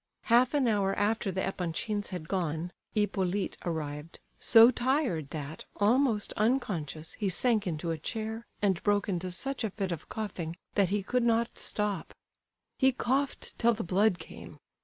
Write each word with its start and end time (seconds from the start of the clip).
Half 0.23 0.55
an 0.55 0.67
hour 0.67 0.95
after 0.97 1.31
the 1.31 1.45
Epanchins 1.47 2.07
had 2.09 2.27
gone, 2.27 2.71
Hippolyte 2.95 3.55
arrived, 3.63 4.19
so 4.39 4.71
tired 4.71 5.29
that, 5.29 5.65
almost 5.75 6.33
unconscious, 6.33 7.13
he 7.13 7.29
sank 7.29 7.67
into 7.67 7.91
a 7.91 7.99
chair, 7.99 8.47
and 8.63 8.81
broke 8.81 9.07
into 9.07 9.29
such 9.29 9.63
a 9.63 9.69
fit 9.69 9.91
of 9.91 10.09
coughing 10.09 10.55
that 10.73 10.89
he 10.89 11.03
could 11.03 11.21
not 11.21 11.55
stop. 11.59 12.15
He 12.79 12.91
coughed 12.91 13.53
till 13.59 13.75
the 13.75 13.83
blood 13.83 14.17
came. 14.17 14.57